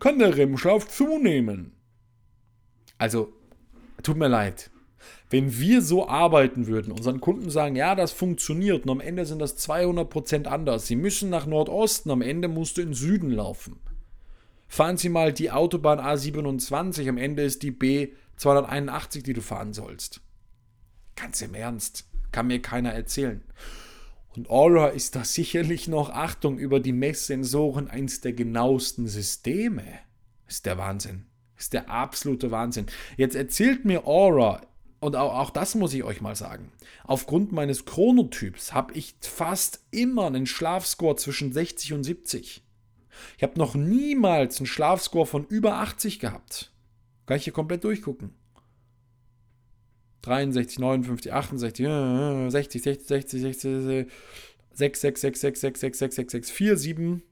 kann 0.00 0.18
der 0.18 0.36
REM-Schlaf 0.36 0.88
zunehmen. 0.88 1.76
Also, 2.98 3.32
tut 4.02 4.16
mir 4.16 4.26
leid. 4.26 4.68
Wenn 5.30 5.58
wir 5.58 5.82
so 5.82 6.08
arbeiten 6.08 6.66
würden, 6.66 6.92
unseren 6.92 7.20
Kunden 7.20 7.50
sagen, 7.50 7.76
ja, 7.76 7.94
das 7.94 8.12
funktioniert 8.12 8.84
und 8.84 8.90
am 8.90 9.00
Ende 9.00 9.26
sind 9.26 9.40
das 9.40 9.58
200% 9.58 10.46
anders. 10.46 10.86
Sie 10.86 10.96
müssen 10.96 11.30
nach 11.30 11.46
Nordosten, 11.46 12.10
am 12.10 12.22
Ende 12.22 12.48
musst 12.48 12.78
du 12.78 12.82
in 12.82 12.94
Süden 12.94 13.30
laufen. 13.30 13.76
Fahren 14.68 14.98
Sie 14.98 15.08
mal 15.08 15.32
die 15.32 15.50
Autobahn 15.50 15.98
A27, 15.98 17.08
am 17.08 17.16
Ende 17.16 17.42
ist 17.42 17.62
die 17.62 17.72
B281, 17.72 19.22
die 19.22 19.32
du 19.32 19.40
fahren 19.40 19.72
sollst. 19.72 20.20
Ganz 21.16 21.40
im 21.42 21.54
Ernst, 21.54 22.04
kann 22.32 22.46
mir 22.46 22.60
keiner 22.60 22.92
erzählen. 22.92 23.42
Und 24.36 24.50
Aura 24.50 24.88
ist 24.88 25.16
da 25.16 25.24
sicherlich 25.24 25.88
noch, 25.88 26.10
Achtung, 26.10 26.58
über 26.58 26.80
die 26.80 26.92
Messsensoren 26.92 27.88
eins 27.88 28.20
der 28.20 28.34
genauesten 28.34 29.08
Systeme. 29.08 29.82
Ist 30.46 30.64
der 30.64 30.78
Wahnsinn. 30.78 31.26
Ist 31.56 31.72
der 31.72 31.90
absolute 31.90 32.52
Wahnsinn. 32.52 32.86
Jetzt 33.16 33.34
erzählt 33.34 33.84
mir 33.84 34.06
Aura, 34.06 34.60
und 35.00 35.16
auch, 35.16 35.34
auch 35.34 35.50
das 35.50 35.74
muss 35.74 35.94
ich 35.94 36.02
euch 36.02 36.20
mal 36.20 36.34
sagen, 36.34 36.72
aufgrund 37.04 37.52
meines 37.52 37.84
Chronotyps 37.84 38.72
habe 38.72 38.94
ich 38.94 39.14
fast 39.20 39.84
immer 39.90 40.26
einen 40.26 40.46
Schlafscore 40.46 41.16
zwischen 41.16 41.52
60 41.52 41.92
und 41.92 42.04
70. 42.04 42.62
Ich 43.36 43.42
habe 43.42 43.58
noch 43.58 43.74
niemals 43.74 44.58
einen 44.58 44.66
Schlafscore 44.66 45.26
von 45.26 45.44
über 45.46 45.74
80 45.76 46.18
gehabt. 46.18 46.72
Kann 47.26 47.36
ich 47.36 47.44
hier 47.44 47.52
komplett 47.52 47.84
durchgucken. 47.84 48.34
63, 50.22 50.78
59, 50.78 51.32
68, 51.32 51.86
60, 52.50 52.82
60, 52.82 53.06
60, 53.06 53.42
60, 53.42 54.06
6, 54.72 55.00
6, 55.00 55.20
6, 55.20 55.40
6, 55.40 55.60
6, 55.60 55.80
6, 55.80 55.98
6, 55.98 56.16
6, 56.16 56.32
6, 56.32 56.50
4, 56.50 56.76
7, 56.76 57.22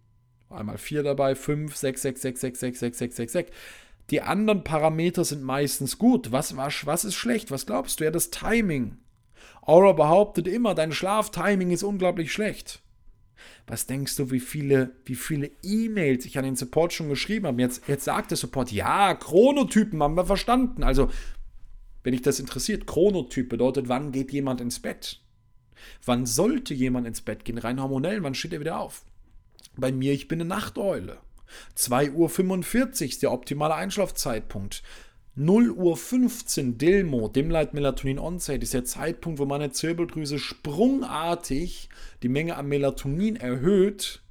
einmal 0.51 0.79
4 0.79 1.03
dabei, 1.03 1.35
5, 1.35 1.75
6, 1.75 2.03
6, 2.03 2.23
6, 2.23 2.41
6, 2.41 2.61
6, 2.61 2.79
6, 2.79 2.99
6, 2.99 3.17
6, 3.17 3.33
6. 3.33 3.53
Die 4.11 4.23
anderen 4.23 4.63
Parameter 4.63 5.25
sind 5.25 5.43
meistens 5.43 5.99
gut. 5.99 6.31
Was, 6.33 6.57
was, 6.57 6.87
was 6.87 7.05
ist 7.05 7.15
schlecht? 7.15 7.51
Was 7.51 7.67
glaubst 7.67 8.01
du? 8.01 8.05
Ja, 8.05 8.11
das 8.11 8.31
Timing. 8.31 8.99
Aura 9.63 9.93
behauptet 9.93 10.47
immer, 10.47 10.75
dein 10.75 10.93
Schlaftiming 10.93 11.71
ist 11.73 11.83
unglaublich 11.83 12.33
schlecht. 12.33 12.83
Was 13.67 13.87
denkst 13.87 14.15
du, 14.17 14.31
wie 14.31 14.41
viele, 14.41 14.93
wie 15.05 15.17
viele 15.17 15.51
E-Mails 15.63 16.25
ich 16.25 16.39
an 16.39 16.45
den 16.45 16.55
Support 16.55 16.93
schon 16.93 17.09
geschrieben 17.09 17.47
habe? 17.47 17.61
Jetzt, 17.61 17.89
jetzt 17.89 18.05
sagt 18.05 18.31
der 18.31 18.39
Support, 18.39 18.71
ja, 18.71 19.15
Chronotypen 19.15 20.01
haben 20.03 20.17
wir 20.17 20.25
verstanden. 20.25 20.85
Also, 20.85 21.11
wenn 22.05 22.13
dich 22.13 22.23
das 22.23 22.39
interessiert, 22.39 22.87
Chronotyp 22.87 23.49
bedeutet, 23.49 23.89
wann 23.89 24.13
geht 24.13 24.33
jemand 24.33 24.61
ins 24.61 24.79
Bett? 24.79 25.21
Wann 26.05 26.27
sollte 26.27 26.73
jemand 26.75 27.07
ins 27.09 27.21
Bett 27.21 27.45
gehen? 27.45 27.59
Rein 27.59 27.81
hormonell, 27.81 28.23
wann 28.23 28.35
steht 28.35 28.53
er 28.53 28.61
wieder 28.61 28.79
auf? 28.79 29.05
Bei 29.77 29.91
mir, 29.91 30.13
ich 30.13 30.29
bin 30.29 30.41
eine 30.41 30.49
Nachteule. 30.49 31.19
2.45 31.77 32.15
Uhr 32.15 33.09
ist 33.09 33.23
der 33.23 33.33
optimale 33.33 33.75
Einschlafzeitpunkt. 33.75 34.83
0 35.39 35.71
Uhr 35.71 35.99
15 35.99 36.79
Dilmo, 36.79 37.29
Dimlight 37.29 37.75
Melatonin 37.75 38.19
Onset, 38.19 38.63
ist 38.63 38.73
der 38.73 38.85
Zeitpunkt, 38.85 39.39
wo 39.39 39.45
meine 39.45 39.71
Zirbeldrüse 39.71 40.39
sprungartig 40.39 41.91
die 42.23 42.31
Menge 42.31 42.57
an 42.57 42.69
Melatonin 42.69 43.37
erhöht. 43.37 44.23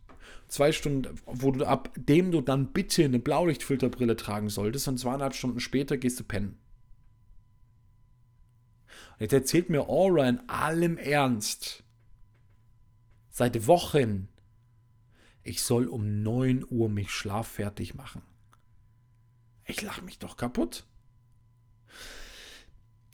Zwei 0.48 0.72
Stunden, 0.72 1.20
wo 1.26 1.52
du, 1.52 1.66
ab 1.66 1.92
dem 1.96 2.32
du 2.32 2.42
dann 2.42 2.74
bitte 2.74 3.04
eine 3.04 3.20
Blaulichtfilterbrille 3.20 4.16
tragen 4.16 4.50
solltest, 4.50 4.88
und 4.88 4.98
zweieinhalb 4.98 5.36
Stunden 5.36 5.60
später 5.60 5.98
gehst 5.98 6.20
du 6.20 6.24
pennen. 6.24 6.58
Und 9.14 9.22
jetzt 9.22 9.34
erzählt 9.34 9.70
mir 9.70 9.88
Aura 9.88 10.28
in 10.28 10.50
allem 10.50 10.98
Ernst, 10.98 11.84
seit 13.30 13.68
Wochen, 13.68 14.28
ich 15.46 15.62
soll 15.62 15.88
um 15.88 16.24
9 16.24 16.66
Uhr 16.70 16.90
mich 16.90 17.12
schlaffertig 17.12 17.94
machen. 17.94 18.24
Ich 19.64 19.82
lache 19.82 20.04
mich 20.04 20.20
doch 20.20 20.38
kaputt. 20.38 20.86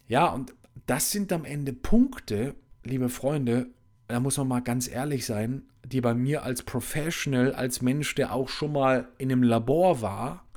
Ja, 0.08 0.28
und 0.28 0.56
das 0.88 1.12
sind 1.12 1.32
am 1.34 1.46
Ende 1.46 1.74
Punkte, 1.74 2.56
liebe 2.84 3.10
Freunde, 3.10 3.68
da 4.08 4.20
muss 4.20 4.38
man 4.38 4.48
mal 4.48 4.62
ganz 4.62 4.88
ehrlich 4.88 5.26
sein, 5.26 5.64
die 5.86 6.00
bei 6.00 6.14
mir 6.14 6.44
als 6.44 6.64
Professional, 6.64 7.54
als 7.54 7.82
Mensch, 7.82 8.16
der 8.16 8.34
auch 8.34 8.48
schon 8.48 8.72
mal 8.72 9.10
in 9.18 9.30
einem 9.30 9.44
Labor 9.44 10.02
war, 10.02 10.48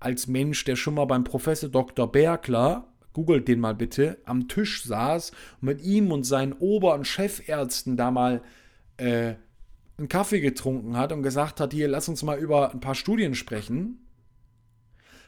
als 0.00 0.26
Mensch, 0.26 0.64
der 0.64 0.74
schon 0.74 0.94
mal 0.94 1.04
beim 1.04 1.22
Professor 1.22 1.68
Dr. 1.68 2.10
Bergler, 2.10 2.88
googelt 3.12 3.46
den 3.46 3.60
mal 3.60 3.74
bitte, 3.74 4.18
am 4.24 4.48
Tisch 4.48 4.82
saß 4.82 5.30
und 5.60 5.62
mit 5.62 5.82
ihm 5.82 6.10
und 6.10 6.24
seinen 6.24 6.54
Ober- 6.54 6.94
und 6.94 7.06
Chefärzten 7.06 7.96
da 7.96 8.10
mal 8.10 8.42
äh, 8.96 9.34
einen 10.00 10.08
Kaffee 10.08 10.40
getrunken 10.40 10.96
hat 10.96 11.12
und 11.12 11.22
gesagt 11.22 11.60
hat, 11.60 11.72
hier, 11.72 11.86
lass 11.86 12.08
uns 12.08 12.22
mal 12.22 12.38
über 12.38 12.72
ein 12.72 12.80
paar 12.80 12.94
Studien 12.94 13.34
sprechen. 13.34 13.98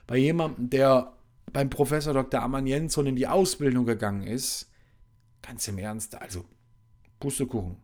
Bei 0.07 0.17
jemandem, 0.17 0.71
der 0.71 1.13
beim 1.53 1.71
Professor 1.71 2.13
Dr. 2.13 2.43
Amann 2.43 2.67
Jensson 2.67 3.07
in 3.07 3.17
die 3.17 3.27
Ausbildung 3.27 3.85
gegangen 3.85 4.27
ist, 4.27 4.71
ganz 5.43 5.69
im 5.69 5.79
Ernst, 5.79 6.21
also 6.21 6.45
Pustekuchen. 7.21 7.77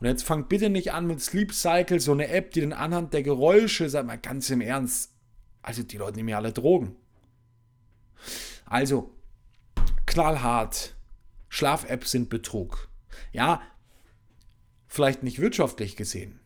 Und 0.00 0.06
jetzt 0.06 0.22
fangt 0.22 0.48
bitte 0.48 0.70
nicht 0.70 0.92
an 0.92 1.06
mit 1.06 1.20
Sleep 1.20 1.52
Cycle, 1.52 2.00
so 2.00 2.12
eine 2.12 2.28
App, 2.28 2.52
die 2.52 2.60
dann 2.60 2.72
anhand 2.72 3.12
der 3.12 3.22
Geräusche, 3.22 3.88
sag 3.88 4.06
mal 4.06 4.18
ganz 4.18 4.48
im 4.50 4.60
Ernst, 4.60 5.12
also 5.62 5.82
die 5.82 5.96
Leute 5.96 6.16
nehmen 6.16 6.28
ja 6.28 6.36
alle 6.36 6.52
Drogen. 6.52 6.96
Also, 8.66 9.10
knallhart, 10.06 10.94
Schlaf-Apps 11.48 12.12
sind 12.12 12.30
Betrug. 12.30 12.88
Ja, 13.32 13.60
vielleicht 14.92 15.22
nicht 15.22 15.40
wirtschaftlich 15.40 15.96
gesehen. 15.96 16.38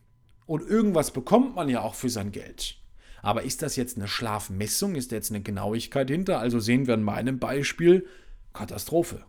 Und 0.45 0.65
irgendwas 0.65 1.11
bekommt 1.11 1.55
man 1.55 1.67
ja 1.67 1.81
auch 1.81 1.95
für 1.95 2.09
sein 2.09 2.31
Geld. 2.31 2.77
Aber 3.21 3.43
ist 3.43 3.61
das 3.61 3.75
jetzt 3.75 3.97
eine 3.97 4.07
Schlafmessung? 4.07 4.95
Ist 4.95 5.11
da 5.11 5.17
jetzt 5.17 5.31
eine 5.31 5.41
Genauigkeit 5.41 6.09
hinter? 6.09 6.39
Also 6.39 6.61
sehen 6.61 6.87
wir 6.87 6.93
in 6.93 7.03
meinem 7.03 7.39
Beispiel 7.39 8.07
Katastrophe. 8.53 9.25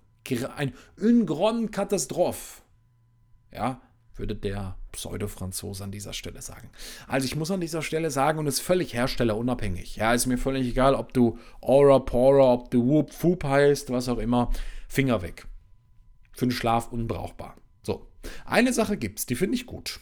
Ein 0.55 0.73
Ungron 1.01 1.73
Katastrophe. 1.73 2.63
Ja, 3.53 3.81
würde 4.15 4.37
der 4.37 4.77
Pseudo-Franzose 4.93 5.83
an 5.83 5.91
dieser 5.91 6.13
Stelle 6.13 6.41
sagen. 6.41 6.71
Also 7.09 7.25
ich 7.25 7.35
muss 7.35 7.51
an 7.51 7.61
dieser 7.61 7.83
Stelle 7.83 8.13
sagen, 8.13 8.39
und 8.39 8.47
es 8.47 8.57
ist 8.57 8.61
völlig 8.61 8.95
herstellerunabhängig. 8.95 9.97
Ja, 9.97 10.15
ist 10.15 10.27
mir 10.27 10.39
völlig 10.39 10.69
egal, 10.69 10.95
ob 10.95 11.13
du 11.13 11.39
Aura, 11.61 11.99
Pora, 11.99 12.53
ob 12.53 12.71
du 12.71 12.87
Whoop, 12.87 13.13
Foop 13.13 13.43
heißt, 13.43 13.91
was 13.91 14.09
auch 14.09 14.19
immer. 14.19 14.53
Finger 14.87 15.23
weg. 15.23 15.49
Für 16.33 16.47
den 16.47 16.53
Schlaf 16.53 16.93
unbrauchbar. 16.93 17.57
Eine 18.45 18.73
Sache 18.73 18.97
gibt's, 18.97 19.27
die 19.27 19.35
finde 19.35 19.57
ich 19.57 19.67
gut. 19.67 20.01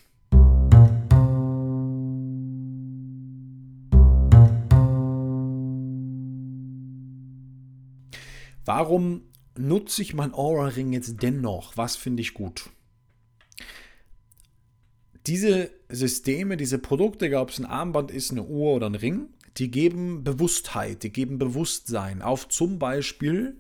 Warum 8.65 9.23
nutze 9.57 10.03
ich 10.03 10.13
mein 10.13 10.35
Aura-Ring 10.35 10.93
jetzt 10.93 11.23
dennoch? 11.23 11.77
Was 11.77 11.97
finde 11.97 12.21
ich 12.21 12.35
gut? 12.35 12.71
Diese 15.27 15.71
Systeme, 15.89 16.57
diese 16.57 16.79
Produkte, 16.79 17.27
egal 17.27 17.43
ob 17.43 17.51
es 17.51 17.59
ein 17.59 17.65
Armband 17.65 18.11
ist, 18.11 18.33
eine 18.33 18.45
Uhr 18.45 18.75
oder 18.75 18.87
ein 18.87 18.95
Ring, 18.95 19.29
die 19.57 19.71
geben 19.71 20.25
Bewusstheit, 20.25 21.03
die 21.03 21.13
geben 21.13 21.39
Bewusstsein 21.39 22.23
auf 22.23 22.49
zum 22.49 22.79
Beispiel 22.79 23.57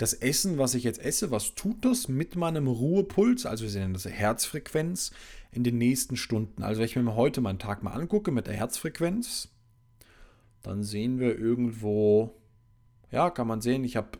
das 0.00 0.14
Essen, 0.14 0.58
was 0.58 0.74
ich 0.74 0.84
jetzt 0.84 1.00
esse, 1.00 1.30
was 1.30 1.54
tut 1.54 1.84
das 1.84 2.08
mit 2.08 2.36
meinem 2.36 2.66
Ruhepuls, 2.66 3.46
also 3.46 3.64
wir 3.64 3.70
sehen 3.70 3.92
das 3.92 4.06
Herzfrequenz 4.06 5.10
in 5.52 5.64
den 5.64 5.78
nächsten 5.78 6.16
Stunden. 6.16 6.62
Also 6.62 6.80
wenn 6.80 6.86
ich 6.86 6.96
mir 6.96 7.16
heute 7.16 7.40
meinen 7.40 7.58
Tag 7.58 7.82
mal 7.82 7.92
angucke 7.92 8.30
mit 8.30 8.46
der 8.46 8.54
Herzfrequenz, 8.54 9.48
dann 10.62 10.82
sehen 10.82 11.18
wir 11.18 11.38
irgendwo 11.38 12.34
ja, 13.10 13.30
kann 13.30 13.46
man 13.46 13.60
sehen, 13.60 13.84
ich 13.84 13.96
habe 13.96 14.18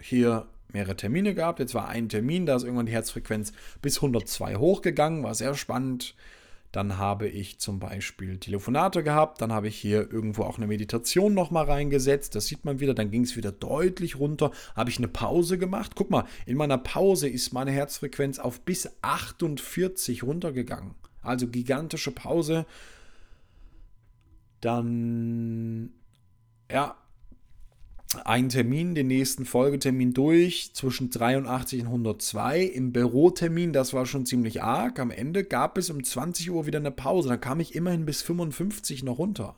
hier 0.00 0.48
mehrere 0.68 0.96
Termine 0.96 1.34
gehabt. 1.34 1.58
Jetzt 1.58 1.74
war 1.74 1.88
ein 1.88 2.08
Termin, 2.08 2.46
da 2.46 2.56
ist 2.56 2.62
irgendwann 2.64 2.86
die 2.86 2.92
Herzfrequenz 2.92 3.52
bis 3.80 3.96
102 3.96 4.56
hochgegangen, 4.56 5.22
war 5.22 5.34
sehr 5.34 5.54
spannend. 5.54 6.14
Dann 6.72 6.96
habe 6.96 7.28
ich 7.28 7.58
zum 7.58 7.78
Beispiel 7.78 8.38
Telefonate 8.38 9.04
gehabt, 9.04 9.42
dann 9.42 9.52
habe 9.52 9.68
ich 9.68 9.76
hier 9.76 10.10
irgendwo 10.10 10.44
auch 10.44 10.56
eine 10.56 10.66
Meditation 10.66 11.34
nochmal 11.34 11.66
reingesetzt. 11.66 12.34
Das 12.34 12.46
sieht 12.46 12.64
man 12.64 12.80
wieder, 12.80 12.94
dann 12.94 13.10
ging 13.10 13.24
es 13.24 13.36
wieder 13.36 13.52
deutlich 13.52 14.18
runter. 14.18 14.50
Habe 14.74 14.88
ich 14.88 14.96
eine 14.96 15.08
Pause 15.08 15.58
gemacht. 15.58 15.92
Guck 15.94 16.10
mal, 16.10 16.24
in 16.46 16.56
meiner 16.56 16.78
Pause 16.78 17.28
ist 17.28 17.52
meine 17.52 17.72
Herzfrequenz 17.72 18.38
auf 18.38 18.62
bis 18.62 18.88
48 19.02 20.22
runtergegangen. 20.22 20.94
Also 21.20 21.46
gigantische 21.46 22.10
Pause. 22.10 22.64
Dann 24.62 25.92
ja, 26.70 26.96
einen 28.24 28.48
Termin, 28.48 28.94
den 28.94 29.06
nächsten 29.06 29.44
Folgetermin 29.44 30.12
durch, 30.12 30.72
zwischen 30.74 31.10
83 31.10 31.80
und 31.82 31.86
102. 31.86 32.62
Im 32.62 32.92
Bürotermin, 32.92 33.72
das 33.72 33.92
war 33.92 34.06
schon 34.06 34.26
ziemlich 34.26 34.62
arg. 34.62 34.98
Am 34.98 35.10
Ende 35.10 35.44
gab 35.44 35.78
es 35.78 35.90
um 35.90 36.02
20 36.02 36.50
Uhr 36.50 36.66
wieder 36.66 36.78
eine 36.78 36.90
Pause. 36.90 37.28
Da 37.28 37.36
kam 37.36 37.60
ich 37.60 37.74
immerhin 37.74 38.04
bis 38.04 38.22
55 38.22 39.02
noch 39.02 39.18
runter. 39.18 39.56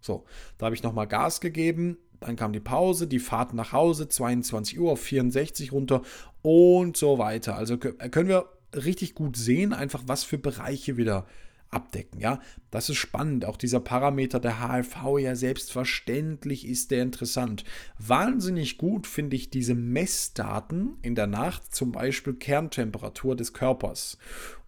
So, 0.00 0.24
da 0.58 0.66
habe 0.66 0.74
ich 0.74 0.82
nochmal 0.82 1.06
Gas 1.06 1.40
gegeben. 1.40 1.98
Dann 2.20 2.36
kam 2.36 2.52
die 2.52 2.60
Pause, 2.60 3.06
die 3.06 3.20
Fahrt 3.20 3.54
nach 3.54 3.72
Hause, 3.72 4.08
22 4.08 4.78
Uhr 4.78 4.92
auf 4.92 5.00
64 5.00 5.72
runter 5.72 6.02
und 6.42 6.96
so 6.96 7.18
weiter. 7.18 7.56
Also 7.56 7.78
können 7.78 8.28
wir 8.28 8.46
richtig 8.74 9.14
gut 9.14 9.36
sehen, 9.36 9.72
einfach 9.72 10.02
was 10.06 10.24
für 10.24 10.38
Bereiche 10.38 10.96
wieder 10.96 11.26
abdecken. 11.70 12.20
Ja, 12.20 12.40
das 12.70 12.88
ist 12.88 12.96
spannend. 12.96 13.44
Auch 13.44 13.56
dieser 13.56 13.80
Parameter 13.80 14.40
der 14.40 14.60
HFV, 14.60 15.18
ja, 15.18 15.34
selbstverständlich 15.34 16.66
ist 16.66 16.90
der 16.90 17.02
interessant. 17.02 17.64
Wahnsinnig 17.98 18.78
gut 18.78 19.06
finde 19.06 19.36
ich 19.36 19.50
diese 19.50 19.74
Messdaten 19.74 20.96
in 21.02 21.14
der 21.14 21.26
Nacht, 21.26 21.74
zum 21.74 21.92
Beispiel 21.92 22.34
Kerntemperatur 22.34 23.36
des 23.36 23.52
Körpers. 23.52 24.18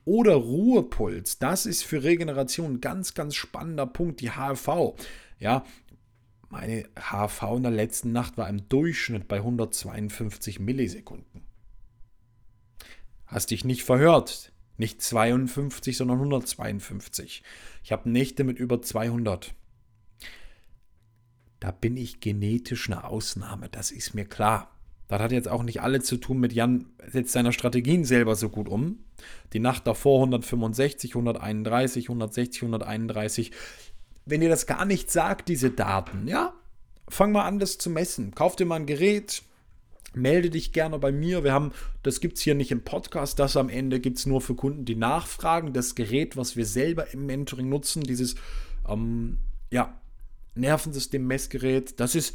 Oder 0.05 0.35
Ruhepuls, 0.35 1.39
das 1.39 1.67
ist 1.67 1.85
für 1.85 2.03
Regeneration 2.03 2.75
ein 2.75 2.81
ganz, 2.81 3.15
ganz 3.15 3.35
spannender 3.35 3.87
Punkt, 3.87 4.21
die 4.21 4.31
HFV. 4.31 4.95
Ja, 5.39 5.65
meine 6.49 6.89
HV 6.99 7.57
in 7.57 7.63
der 7.63 7.73
letzten 7.73 8.13
Nacht 8.13 8.37
war 8.37 8.49
im 8.49 8.69
Durchschnitt 8.69 9.29
bei 9.29 9.37
152 9.37 10.59
Millisekunden. 10.59 11.45
Hast 13.27 13.53
dich 13.53 13.65
nicht 13.65 13.85
verhört. 13.85 14.50
Nicht 14.81 15.03
52, 15.03 15.95
sondern 15.95 16.17
152. 16.17 17.43
Ich 17.85 17.93
habe 17.93 18.09
Nächte 18.09 18.45
mit 18.45 18.59
über 18.59 18.81
200. 18.81 19.53
Da 21.61 21.71
bin 21.71 21.99
ich 21.99 22.21
genetisch 22.21 22.89
eine 22.89 23.05
Ausnahme, 23.05 23.69
das 23.69 23.91
ist 23.91 24.15
mir 24.15 24.25
klar. 24.25 24.75
Das 25.07 25.21
hat 25.21 25.33
jetzt 25.33 25.49
auch 25.49 25.65
nicht 25.65 25.83
alle 25.83 26.01
zu 26.01 26.17
tun 26.17 26.41
mit 26.41 26.55
Jan 26.55 26.87
setzt 27.07 27.33
seine 27.33 27.53
Strategien 27.53 28.07
selber 28.07 28.37
so 28.37 28.49
gut 28.49 28.71
um. 28.71 29.05
Die 29.53 29.59
Nacht 29.59 29.87
davor 29.87 30.21
165, 30.21 31.11
131, 31.11 32.07
160, 32.07 32.63
131. 32.63 33.53
Wenn 34.25 34.41
ihr 34.41 34.49
das 34.49 34.65
gar 34.65 34.87
nicht 34.87 35.11
sagt, 35.11 35.51
diese 35.51 35.71
Daten, 35.71 36.27
ja, 36.27 36.55
fang 37.07 37.33
mal 37.33 37.45
an, 37.45 37.59
das 37.59 37.77
zu 37.77 37.91
messen. 37.91 38.35
Kauf 38.35 38.57
dir 38.57 38.65
mal 38.65 38.77
ein 38.77 38.87
Gerät, 38.87 39.43
Melde 40.13 40.51
dich 40.51 40.73
gerne 40.73 40.99
bei 40.99 41.13
mir. 41.13 41.45
Wir 41.45 41.53
haben, 41.53 41.73
das 42.03 42.21
gibt 42.21 42.37
es 42.37 42.43
hier 42.43 42.55
nicht 42.55 42.73
im 42.73 42.83
Podcast, 42.83 43.39
das 43.39 43.57
am 43.57 43.69
Ende 43.69 44.01
gibt 44.01 44.19
es 44.19 44.27
nur 44.27 44.41
für 44.41 44.55
Kunden, 44.55 44.85
die 44.85 44.97
nachfragen. 44.97 45.73
Das 45.73 45.95
Gerät, 45.95 46.37
was 46.37 46.57
wir 46.57 46.67
selber 46.67 47.13
im 47.13 47.27
Mentoring 47.27 47.69
nutzen, 47.69 48.03
dieses 48.03 48.35
ähm, 48.89 49.39
ja, 49.71 50.01
Nervensystem-Messgerät, 50.57 52.01
das 52.01 52.15
ist 52.15 52.35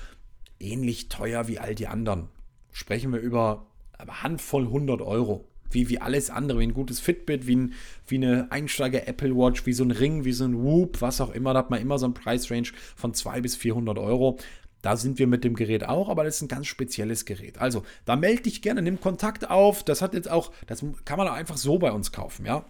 ähnlich 0.59 1.09
teuer 1.09 1.47
wie 1.47 1.59
all 1.59 1.75
die 1.75 1.87
anderen. 1.87 2.29
Sprechen 2.71 3.11
wir 3.11 3.19
über 3.19 3.67
eine 3.97 4.23
Handvoll 4.23 4.63
100 4.63 5.01
Euro. 5.01 5.47
Wie, 5.71 5.89
wie 5.89 5.99
alles 5.99 6.29
andere, 6.29 6.59
wie 6.59 6.67
ein 6.67 6.73
gutes 6.73 6.99
Fitbit, 6.99 7.47
wie, 7.47 7.55
ein, 7.55 7.73
wie 8.07 8.15
eine 8.15 8.51
Einsteiger 8.51 9.07
Apple 9.07 9.35
Watch, 9.35 9.65
wie 9.65 9.73
so 9.73 9.83
ein 9.83 9.91
Ring, 9.91 10.23
wie 10.23 10.31
so 10.31 10.45
ein 10.45 10.63
Whoop, 10.63 11.01
was 11.01 11.19
auch 11.19 11.33
immer. 11.33 11.53
Da 11.53 11.59
hat 11.59 11.71
man 11.71 11.81
immer 11.81 11.97
so 11.97 12.05
ein 12.05 12.13
Preisrange 12.13 12.71
von 12.95 13.13
200 13.13 13.43
bis 13.43 13.55
400 13.55 13.97
Euro. 13.97 14.37
Da 14.85 14.97
sind 14.97 15.17
wir 15.17 15.25
mit 15.25 15.43
dem 15.43 15.55
Gerät 15.55 15.83
auch, 15.89 16.09
aber 16.09 16.23
das 16.23 16.35
ist 16.35 16.41
ein 16.43 16.47
ganz 16.47 16.67
spezielles 16.67 17.25
Gerät. 17.25 17.57
Also, 17.57 17.81
da 18.05 18.15
melde 18.15 18.43
dich 18.43 18.61
gerne, 18.61 18.83
nimm 18.83 19.01
Kontakt 19.01 19.49
auf. 19.49 19.81
Das 19.81 20.03
hat 20.03 20.13
jetzt 20.13 20.29
auch, 20.29 20.51
das 20.67 20.85
kann 21.05 21.17
man 21.17 21.27
einfach 21.27 21.57
so 21.57 21.79
bei 21.79 21.91
uns 21.91 22.11
kaufen, 22.11 22.45
ja. 22.45 22.63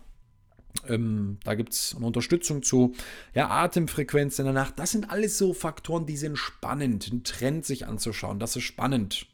Ähm, 0.88 1.40
da 1.44 1.56
gibt 1.56 1.74
es 1.74 1.94
eine 1.94 2.06
Unterstützung 2.06 2.64
zu 2.64 2.94
ja, 3.34 3.50
Atemfrequenz 3.50 4.40
in 4.40 4.46
der 4.46 4.54
Nacht. 4.54 4.80
Das 4.80 4.92
sind 4.92 5.10
alles 5.10 5.38
so 5.38 5.54
Faktoren, 5.54 6.06
die 6.06 6.16
sind 6.16 6.38
spannend, 6.38 7.10
einen 7.12 7.26
Trend 7.26 7.66
sich 7.66 7.86
anzuschauen. 7.86 8.40
Das 8.40 8.56
ist 8.56 8.64
spannend. 8.64 9.28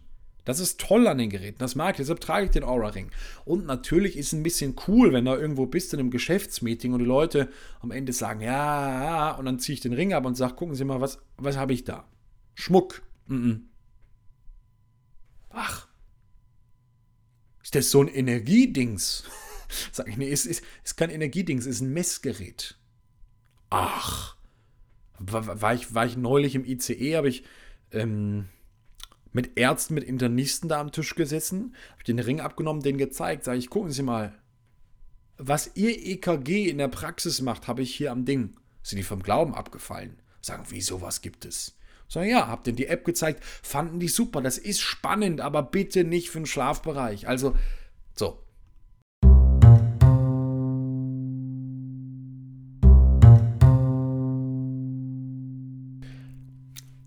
Das 0.43 0.59
ist 0.59 0.79
toll 0.79 1.07
an 1.07 1.19
den 1.19 1.29
Geräten, 1.29 1.59
das 1.59 1.75
mag 1.75 1.91
ich, 1.91 1.97
deshalb 1.97 2.19
trage 2.19 2.45
ich 2.45 2.51
den 2.51 2.63
Aura-Ring. 2.63 3.11
Und 3.45 3.67
natürlich 3.67 4.17
ist 4.17 4.27
es 4.27 4.33
ein 4.33 4.41
bisschen 4.41 4.73
cool, 4.87 5.13
wenn 5.13 5.25
du 5.25 5.33
irgendwo 5.33 5.67
bist 5.67 5.93
in 5.93 5.99
einem 5.99 6.09
Geschäftsmeeting 6.09 6.93
und 6.93 6.99
die 6.99 7.05
Leute 7.05 7.49
am 7.81 7.91
Ende 7.91 8.11
sagen, 8.11 8.41
ja, 8.41 9.03
ja, 9.03 9.31
und 9.35 9.45
dann 9.45 9.59
ziehe 9.59 9.75
ich 9.75 9.81
den 9.81 9.93
Ring 9.93 10.13
ab 10.13 10.25
und 10.25 10.33
sage, 10.33 10.55
gucken 10.55 10.73
Sie 10.73 10.83
mal, 10.83 10.99
was, 10.99 11.19
was 11.37 11.57
habe 11.57 11.73
ich 11.73 11.83
da? 11.83 12.07
Schmuck. 12.61 13.01
Mm 13.25 13.35
-mm. 13.35 13.59
Ach. 15.49 15.87
Ist 17.63 17.73
das 17.73 17.89
so 17.89 18.01
ein 18.01 18.07
Energiedings? 18.07 19.23
Sag 19.91 20.07
ich, 20.07 20.17
nee, 20.17 20.29
ist, 20.29 20.45
ist, 20.45 20.63
ist 20.83 20.95
kein 20.95 21.09
Energiedings, 21.09 21.65
ist 21.65 21.81
ein 21.81 21.91
Messgerät. 21.91 22.77
Ach. 23.71 24.35
War, 25.17 25.61
war, 25.61 25.73
ich, 25.73 25.95
war 25.95 26.05
ich 26.05 26.17
neulich 26.17 26.53
im 26.53 26.63
ICE, 26.63 27.15
habe 27.15 27.29
ich 27.29 27.43
ähm, 27.91 28.47
mit 29.31 29.57
Ärzten, 29.57 29.95
mit 29.95 30.03
Internisten 30.03 30.69
da 30.69 30.79
am 30.79 30.91
Tisch 30.91 31.15
gesessen, 31.15 31.75
habe 31.93 32.03
den 32.03 32.19
Ring 32.19 32.41
abgenommen, 32.41 32.83
den 32.83 32.97
gezeigt, 32.97 33.43
sage 33.43 33.57
ich, 33.57 33.71
gucken 33.71 33.91
Sie 33.91 34.03
mal, 34.03 34.37
was 35.37 35.71
Ihr 35.75 35.97
EKG 35.97 36.69
in 36.69 36.77
der 36.77 36.89
Praxis 36.89 37.41
macht, 37.41 37.67
habe 37.67 37.81
ich 37.81 37.95
hier 37.95 38.11
am 38.11 38.25
Ding. 38.25 38.59
Sind 38.83 38.97
die 38.97 39.03
vom 39.03 39.23
Glauben 39.23 39.55
abgefallen? 39.55 40.21
Sagen, 40.41 40.69
wie 40.69 40.81
sowas 40.81 41.21
gibt 41.21 41.45
es? 41.45 41.75
Sagen, 42.11 42.29
ja, 42.29 42.49
habt 42.49 42.67
ihr 42.67 42.73
die 42.73 42.87
App 42.87 43.05
gezeigt, 43.05 43.41
fanden 43.41 44.01
die 44.01 44.09
super, 44.09 44.41
das 44.41 44.57
ist 44.57 44.81
spannend, 44.81 45.39
aber 45.39 45.63
bitte 45.63 46.03
nicht 46.03 46.29
für 46.29 46.39
den 46.39 46.45
Schlafbereich. 46.45 47.29
Also, 47.29 47.55
so. 48.13 48.43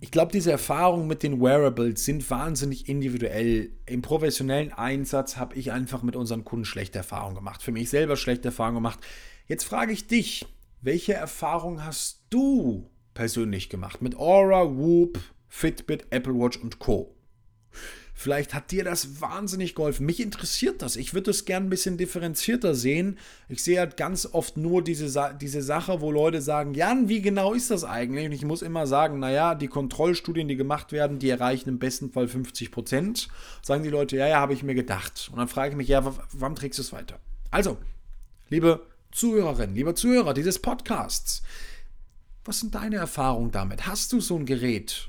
Ich 0.00 0.10
glaube, 0.10 0.32
diese 0.32 0.52
Erfahrungen 0.52 1.06
mit 1.06 1.22
den 1.22 1.38
Wearables 1.38 2.06
sind 2.06 2.30
wahnsinnig 2.30 2.88
individuell. 2.88 3.72
Im 3.84 4.00
professionellen 4.00 4.72
Einsatz 4.72 5.36
habe 5.36 5.54
ich 5.56 5.70
einfach 5.70 6.02
mit 6.02 6.16
unseren 6.16 6.44
Kunden 6.46 6.64
schlechte 6.64 6.96
Erfahrungen 6.96 7.34
gemacht. 7.34 7.62
Für 7.62 7.72
mich 7.72 7.90
selber 7.90 8.16
schlechte 8.16 8.48
Erfahrungen 8.48 8.76
gemacht. 8.76 9.00
Jetzt 9.48 9.64
frage 9.64 9.92
ich 9.92 10.06
dich, 10.06 10.46
welche 10.80 11.12
Erfahrung 11.12 11.84
hast 11.84 12.22
du 12.30 12.88
persönlich 13.14 13.68
gemacht. 13.68 14.02
Mit 14.02 14.16
Aura, 14.16 14.76
Whoop, 14.76 15.18
Fitbit, 15.48 16.06
Apple 16.10 16.34
Watch 16.34 16.58
und 16.58 16.78
Co. 16.78 17.14
Vielleicht 18.16 18.54
hat 18.54 18.70
dir 18.70 18.84
das 18.84 19.20
wahnsinnig 19.20 19.74
geholfen. 19.74 20.06
Mich 20.06 20.20
interessiert 20.20 20.82
das. 20.82 20.94
Ich 20.94 21.14
würde 21.14 21.32
es 21.32 21.44
gerne 21.44 21.66
ein 21.66 21.70
bisschen 21.70 21.98
differenzierter 21.98 22.76
sehen. 22.76 23.18
Ich 23.48 23.64
sehe 23.64 23.80
halt 23.80 23.96
ganz 23.96 24.28
oft 24.30 24.56
nur 24.56 24.84
diese, 24.84 25.36
diese 25.40 25.62
Sache, 25.62 26.00
wo 26.00 26.12
Leute 26.12 26.40
sagen, 26.40 26.74
Jan, 26.74 27.08
wie 27.08 27.20
genau 27.20 27.54
ist 27.54 27.72
das 27.72 27.82
eigentlich? 27.82 28.26
Und 28.26 28.32
ich 28.32 28.44
muss 28.44 28.62
immer 28.62 28.86
sagen, 28.86 29.18
naja, 29.18 29.56
die 29.56 29.66
Kontrollstudien, 29.66 30.46
die 30.46 30.54
gemacht 30.56 30.92
werden, 30.92 31.18
die 31.18 31.28
erreichen 31.28 31.68
im 31.68 31.80
besten 31.80 32.12
Fall 32.12 32.28
50 32.28 32.70
Prozent. 32.70 33.28
Sagen 33.62 33.82
die 33.82 33.90
Leute, 33.90 34.16
ja, 34.16 34.28
ja, 34.28 34.38
habe 34.38 34.54
ich 34.54 34.62
mir 34.62 34.76
gedacht. 34.76 35.28
Und 35.32 35.38
dann 35.38 35.48
frage 35.48 35.70
ich 35.70 35.76
mich, 35.76 35.88
ja, 35.88 36.04
warum 36.32 36.54
trägst 36.54 36.78
du 36.78 36.82
es 36.82 36.92
weiter? 36.92 37.18
Also, 37.50 37.78
liebe 38.48 38.86
Zuhörerinnen, 39.10 39.74
liebe 39.74 39.94
Zuhörer 39.94 40.34
dieses 40.34 40.60
Podcasts, 40.60 41.42
was 42.44 42.60
sind 42.60 42.74
deine 42.74 42.96
Erfahrungen 42.96 43.50
damit? 43.50 43.86
Hast 43.86 44.12
du 44.12 44.20
so 44.20 44.36
ein 44.36 44.46
Gerät? 44.46 45.08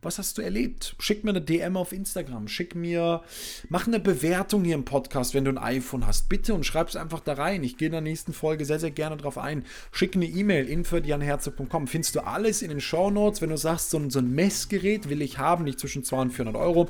Was 0.00 0.18
hast 0.18 0.38
du 0.38 0.42
erlebt? 0.42 0.94
Schick 1.00 1.24
mir 1.24 1.30
eine 1.30 1.40
DM 1.40 1.76
auf 1.76 1.92
Instagram. 1.92 2.46
Schick 2.46 2.76
mir, 2.76 3.22
mach 3.68 3.88
eine 3.88 3.98
Bewertung 3.98 4.62
hier 4.62 4.76
im 4.76 4.84
Podcast, 4.84 5.34
wenn 5.34 5.44
du 5.44 5.50
ein 5.50 5.58
iPhone 5.58 6.06
hast. 6.06 6.28
Bitte 6.28 6.54
und 6.54 6.64
schreib 6.64 6.88
es 6.88 6.94
einfach 6.94 7.18
da 7.18 7.32
rein. 7.32 7.64
Ich 7.64 7.78
gehe 7.78 7.86
in 7.86 7.92
der 7.92 8.00
nächsten 8.00 8.32
Folge 8.32 8.64
sehr, 8.64 8.78
sehr 8.78 8.92
gerne 8.92 9.16
drauf 9.16 9.38
ein. 9.38 9.64
Schick 9.90 10.14
eine 10.14 10.26
E-Mail, 10.26 10.68
info.janherzog.com. 10.68 11.88
Findest 11.88 12.14
du 12.14 12.20
alles 12.20 12.62
in 12.62 12.68
den 12.68 12.80
Show 12.80 13.10
Notes. 13.10 13.42
Wenn 13.42 13.50
du 13.50 13.56
sagst, 13.56 13.90
so 13.90 13.98
ein, 13.98 14.10
so 14.10 14.20
ein 14.20 14.32
Messgerät 14.32 15.08
will 15.08 15.20
ich 15.20 15.38
haben, 15.38 15.64
nicht 15.64 15.80
zwischen 15.80 16.04
200 16.04 16.28
und 16.28 16.36
400 16.36 16.62
Euro, 16.62 16.88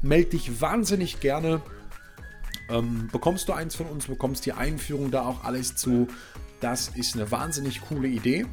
melde 0.00 0.30
dich 0.30 0.62
wahnsinnig 0.62 1.20
gerne. 1.20 1.60
Ähm, 2.70 3.10
bekommst 3.12 3.46
du 3.48 3.52
eins 3.52 3.74
von 3.74 3.86
uns, 3.86 4.06
bekommst 4.06 4.46
die 4.46 4.52
Einführung 4.52 5.10
da 5.10 5.26
auch 5.26 5.44
alles 5.44 5.76
zu. 5.76 6.08
Das 6.60 6.88
ist 6.94 7.14
eine 7.14 7.30
wahnsinnig 7.30 7.80
coole 7.82 8.08
Idee. 8.08 8.46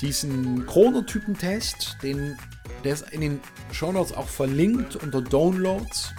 Diesen 0.00 0.66
Chronotypentest, 0.66 1.98
den, 2.02 2.36
der 2.84 2.94
ist 2.94 3.10
in 3.10 3.20
den 3.20 3.40
Shownotes 3.70 4.12
auch 4.12 4.28
verlinkt 4.28 4.96
unter 4.96 5.20
Downloads. 5.20 6.12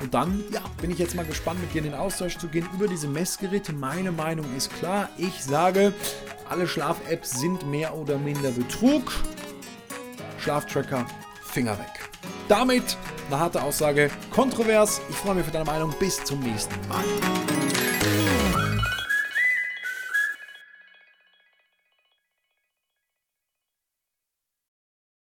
Und 0.00 0.12
dann, 0.12 0.44
ja, 0.52 0.60
bin 0.80 0.90
ich 0.90 0.98
jetzt 0.98 1.14
mal 1.14 1.24
gespannt, 1.24 1.60
mit 1.60 1.72
dir 1.72 1.78
in 1.78 1.84
den 1.84 1.94
Austausch 1.94 2.36
zu 2.36 2.48
gehen 2.48 2.68
über 2.74 2.86
diese 2.86 3.08
Messgeräte. 3.08 3.72
Meine 3.72 4.12
Meinung 4.12 4.44
ist 4.56 4.72
klar. 4.78 5.08
Ich 5.16 5.42
sage, 5.42 5.94
alle 6.48 6.68
Schlaf-Apps 6.68 7.40
sind 7.40 7.66
mehr 7.68 7.96
oder 7.96 8.18
minder 8.18 8.50
Betrug. 8.50 9.12
Schlaftracker, 10.38 11.06
Finger 11.42 11.78
weg. 11.78 12.10
Damit 12.48 12.98
eine 13.28 13.38
harte 13.38 13.62
Aussage, 13.62 14.10
kontrovers. 14.30 15.00
Ich 15.08 15.16
freue 15.16 15.36
mich 15.36 15.46
für 15.46 15.52
deine 15.52 15.64
Meinung. 15.64 15.94
Bis 15.98 16.22
zum 16.22 16.40
nächsten 16.40 16.76
Mal. 16.88 17.04